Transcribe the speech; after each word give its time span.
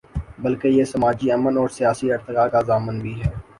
بلکہ 0.39 0.67
یہ 0.67 0.83
سماجی 0.83 1.31
امن 1.31 1.57
اور 1.57 1.69
سیاسی 1.69 2.11
ارتقا 2.13 2.47
کا 2.47 2.61
ضامن 2.61 2.99
بھی 2.99 3.13
ہے۔ 3.21 3.29